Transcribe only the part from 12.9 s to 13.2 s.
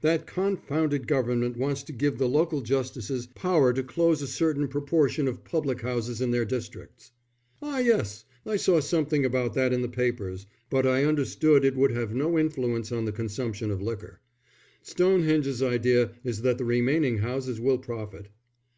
on the